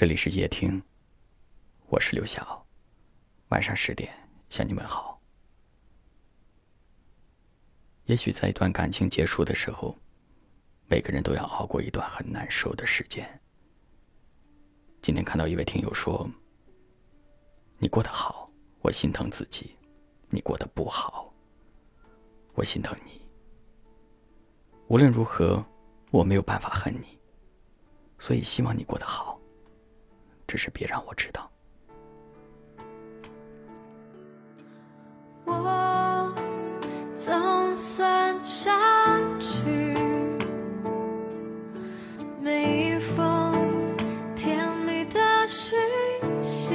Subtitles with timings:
[0.00, 0.82] 这里是夜听，
[1.88, 2.66] 我是刘晓。
[3.50, 4.10] 晚上十点
[4.48, 5.20] 向你们好。
[8.06, 9.94] 也许在一段感情结束的时候，
[10.88, 13.42] 每个人都要熬过一段很难受的时间。
[15.02, 16.26] 今天看到一位听友说
[17.76, 19.76] ：“你过得好，我心疼自己；
[20.30, 21.30] 你过得不好，
[22.54, 23.20] 我心疼你。
[24.88, 25.62] 无论如何，
[26.10, 27.20] 我没有办法恨你，
[28.18, 29.38] 所以希望你过得好。”
[30.50, 31.48] 只是别让我知道。
[35.44, 36.34] 我
[37.14, 38.76] 总算想
[39.38, 39.60] 去
[42.40, 43.54] 每一封
[44.34, 45.78] 甜蜜的讯
[46.42, 46.74] 息，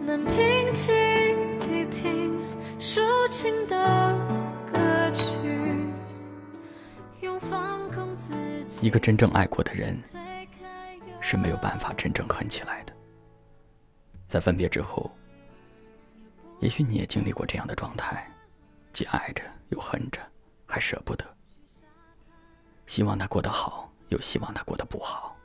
[0.00, 0.94] 能平静
[1.60, 2.34] 地听
[2.80, 4.16] 抒情的
[4.72, 5.36] 歌曲，
[7.20, 8.32] 用放空自
[8.66, 8.86] 己。
[8.86, 10.02] 一个真正爱过的人。
[11.28, 12.94] 是没有办法真正恨起来的。
[14.28, 15.10] 在分别之后，
[16.60, 18.30] 也许你也经历过这样的状态，
[18.92, 20.20] 既爱着又恨着，
[20.66, 21.26] 还舍不得。
[22.86, 25.36] 希望他过得好，又希望他过得不好，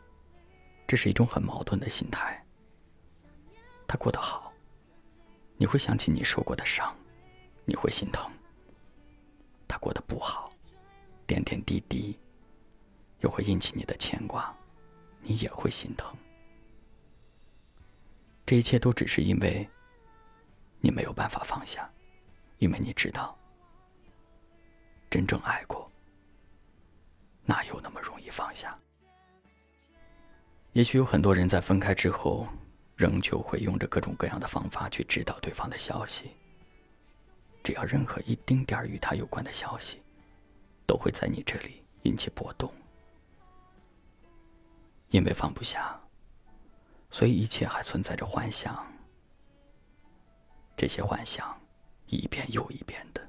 [0.86, 2.40] 这是一种很矛盾的心态。
[3.88, 4.54] 他过得好，
[5.58, 6.96] 你会想起你受过的伤，
[7.66, 8.30] 你会心疼；
[9.68, 10.54] 他过得不好，
[11.26, 12.20] 点点滴滴
[13.22, 14.56] 又会引起你的牵挂。
[15.22, 16.16] 你也会心疼，
[18.46, 19.68] 这一切都只是因为
[20.80, 21.90] 你没有办法放下，
[22.58, 23.38] 因为你知道，
[25.10, 25.90] 真正爱过，
[27.46, 28.78] 哪有那么容易放下？
[30.74, 32.48] 也许有很多人在分开之后，
[32.96, 36.32] 仍旧会用着各种各样的方法去知道对方的消息。
[37.64, 40.02] 只要任何一丁点儿与他有关的消息，
[40.88, 42.74] 都会在你这里引起波动。
[45.12, 46.00] 因为放不下，
[47.10, 48.86] 所以一切还存在着幻想。
[50.76, 51.60] 这些幻想，
[52.08, 53.22] 一遍又一遍的，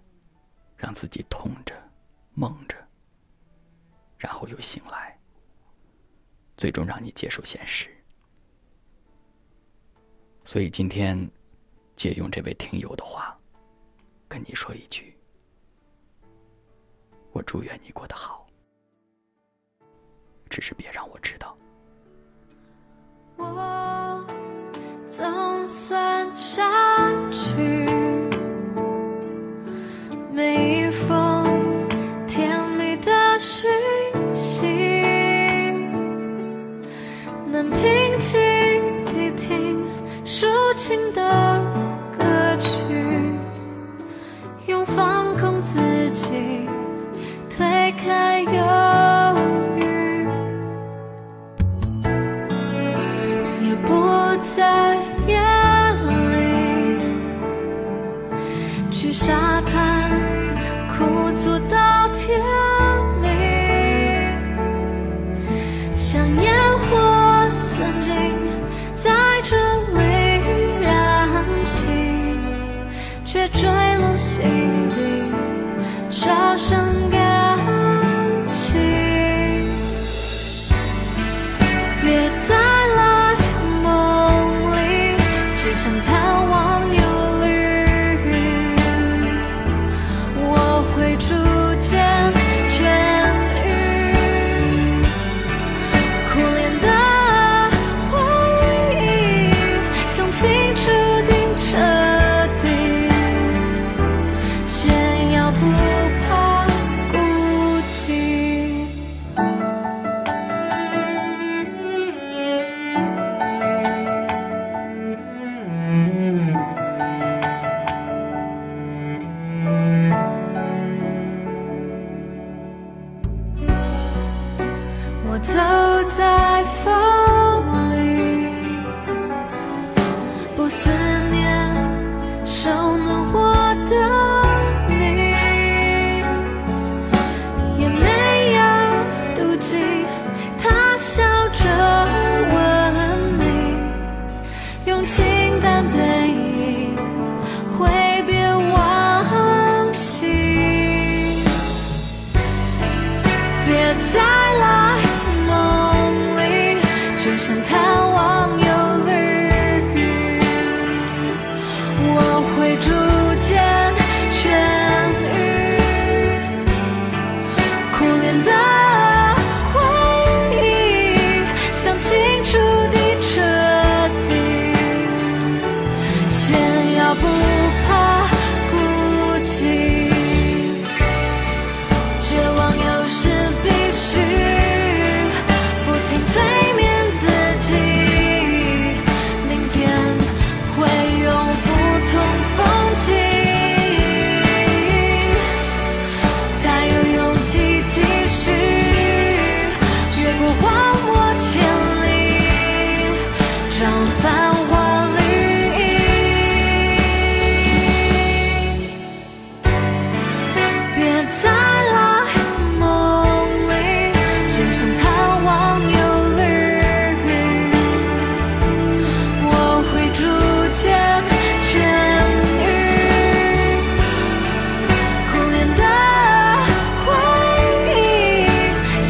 [0.77, 1.75] 让自己痛着、
[2.35, 2.77] 梦着，
[4.17, 5.19] 然后又醒来，
[6.57, 7.91] 最终让你接受现实。
[10.45, 11.29] 所以今天，
[11.97, 13.37] 借用这位听友的话，
[14.29, 15.19] 跟你说一句：
[17.33, 18.47] 我祝愿你过得好，
[20.49, 21.42] 只是别让我知道。
[25.15, 26.12] 总算
[85.83, 86.22] 想看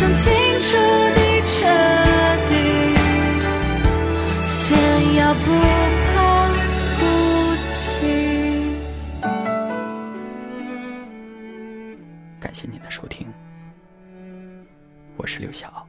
[0.03, 0.33] 想清
[0.63, 0.77] 楚
[1.15, 1.55] 的彻
[2.49, 2.55] 底，
[4.49, 4.77] 先
[5.15, 5.45] 要不
[6.03, 6.13] 怕
[6.99, 7.03] 孤
[7.73, 7.79] 寂。
[12.41, 13.29] 感谢您的收听，
[15.17, 15.87] 我是刘晓。